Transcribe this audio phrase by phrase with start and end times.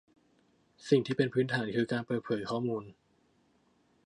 [0.89, 2.83] สิ่งที่เป็นพื้นฐานคือการเปิดเผยข้อมูล